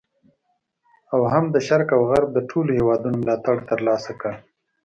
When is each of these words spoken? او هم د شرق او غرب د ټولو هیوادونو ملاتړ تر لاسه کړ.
او 1.13 1.21
هم 1.31 1.45
د 1.53 1.57
شرق 1.67 1.89
او 1.95 2.01
غرب 2.09 2.29
د 2.33 2.39
ټولو 2.49 2.69
هیوادونو 2.79 3.19
ملاتړ 3.21 3.57
تر 3.69 3.79
لاسه 3.87 4.11
کړ. 4.21 4.33